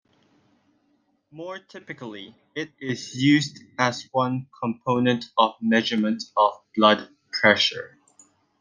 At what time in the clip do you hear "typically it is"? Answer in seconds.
1.59-3.13